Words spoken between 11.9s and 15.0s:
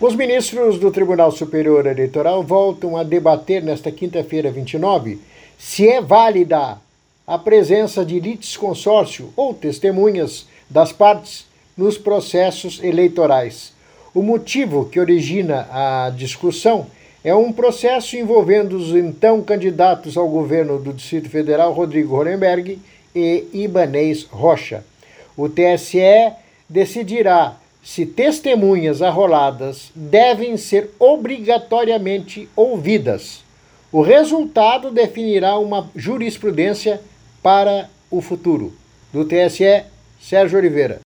processos eleitorais. O motivo que